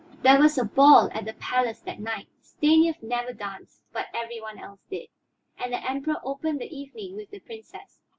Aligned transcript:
There 0.23 0.39
was 0.39 0.57
a 0.57 0.65
ball 0.65 1.11
at 1.13 1.25
the 1.25 1.33
palace 1.33 1.79
that 1.81 1.99
night. 1.99 2.27
Stanief 2.41 3.03
never 3.03 3.33
danced, 3.33 3.83
but 3.93 4.07
every 4.15 4.41
one 4.41 4.57
else 4.57 4.79
did, 4.89 5.09
and 5.59 5.71
the 5.71 5.87
Emperor 5.87 6.19
opened 6.23 6.59
the 6.59 6.75
evening 6.75 7.15
with 7.15 7.29
the 7.29 7.39
Princess. 7.39 8.01